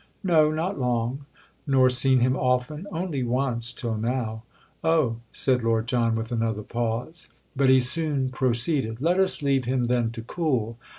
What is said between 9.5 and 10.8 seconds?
him then to cool!